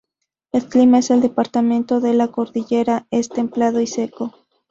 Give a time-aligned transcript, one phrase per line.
[0.51, 4.33] El clima en el departamento de la Cordillera es templado y seco.